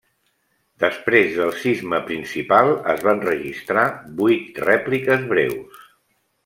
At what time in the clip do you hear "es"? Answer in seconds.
2.95-3.07